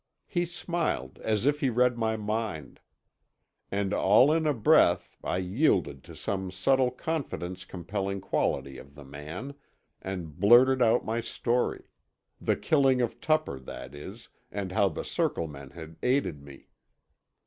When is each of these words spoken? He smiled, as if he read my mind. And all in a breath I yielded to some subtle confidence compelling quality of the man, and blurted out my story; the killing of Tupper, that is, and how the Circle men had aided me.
He 0.25 0.45
smiled, 0.47 1.19
as 1.19 1.45
if 1.45 1.59
he 1.59 1.69
read 1.69 1.95
my 1.95 2.17
mind. 2.17 2.79
And 3.69 3.93
all 3.93 4.31
in 4.31 4.47
a 4.47 4.53
breath 4.55 5.15
I 5.23 5.37
yielded 5.37 6.03
to 6.05 6.15
some 6.15 6.49
subtle 6.49 6.89
confidence 6.89 7.65
compelling 7.65 8.19
quality 8.19 8.79
of 8.79 8.95
the 8.95 9.03
man, 9.05 9.53
and 10.01 10.39
blurted 10.39 10.81
out 10.81 11.05
my 11.05 11.21
story; 11.21 11.83
the 12.41 12.55
killing 12.55 12.99
of 12.99 13.21
Tupper, 13.21 13.59
that 13.59 13.93
is, 13.93 14.29
and 14.51 14.71
how 14.71 14.89
the 14.89 15.05
Circle 15.05 15.45
men 15.45 15.69
had 15.69 15.97
aided 16.01 16.41
me. 16.41 16.69